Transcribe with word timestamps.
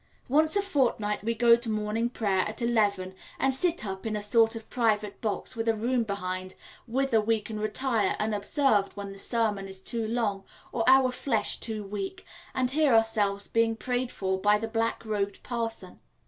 Once 0.27 0.55
a 0.55 0.63
fortnight 0.63 1.23
we 1.23 1.35
go 1.35 1.55
to 1.55 1.69
morning 1.69 2.09
prayer 2.09 2.39
at 2.39 2.59
eleven 2.59 3.13
and 3.37 3.53
sit 3.53 3.85
up 3.85 4.03
in 4.03 4.15
a 4.15 4.19
sort 4.23 4.55
of 4.55 4.67
private 4.67 5.21
box 5.21 5.55
with 5.55 5.67
a 5.69 5.75
room 5.75 6.01
behind, 6.03 6.55
whither 6.87 7.21
we 7.21 7.39
can 7.39 7.59
retire 7.59 8.15
unobserved 8.17 8.93
when 8.97 9.11
the 9.11 9.19
sermon 9.19 9.67
is 9.67 9.79
too 9.79 10.07
long 10.07 10.43
or 10.71 10.83
our 10.89 11.11
flesh 11.11 11.59
too 11.59 11.83
weak, 11.83 12.25
and 12.55 12.71
hear 12.71 12.95
ourselves 12.95 13.47
being 13.47 13.75
prayed 13.75 14.09
for 14.11 14.39
by 14.39 14.57
the 14.57 14.67
blackrobed 14.67 15.43
parson. 15.43 15.99